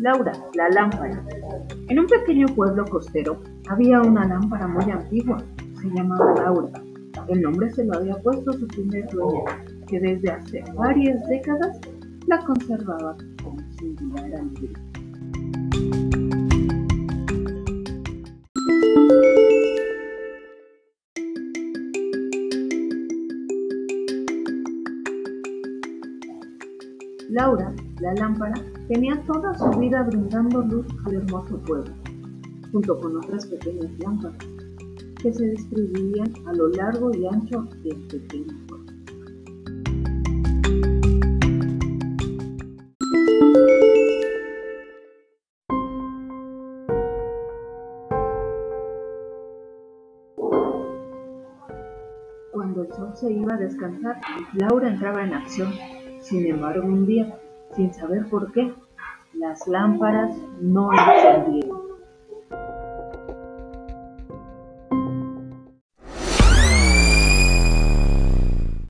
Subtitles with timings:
[0.00, 1.22] Laura, la lámpara.
[1.88, 3.38] En un pequeño pueblo costero
[3.68, 5.42] había una lámpara muy antigua.
[5.80, 6.70] Se llamaba Laura.
[7.28, 9.44] El nombre se lo había puesto su primer dueño,
[9.86, 11.78] que desde hace varias décadas
[12.26, 14.70] la conservaba como singular alegría.
[27.32, 28.54] Laura, la lámpara,
[28.88, 31.92] tenía toda su vida brindando luz al hermoso pueblo,
[32.72, 34.36] junto con otras pequeñas lámparas
[35.22, 38.92] que se distribuían a lo largo y ancho del pequeño pueblo.
[52.50, 54.20] Cuando el sol se iba a descansar,
[54.54, 55.72] Laura entraba en acción.
[56.20, 57.38] Sin embargo, un día,
[57.74, 58.72] sin saber por qué,
[59.34, 61.79] las lámparas no encendieron.